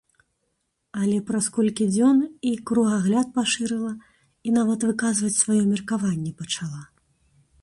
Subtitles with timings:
[1.01, 3.93] Але праз колькі дзён і кругагляд пашырыла,
[4.49, 6.81] і нават выказваць сваё меркаванне пачала.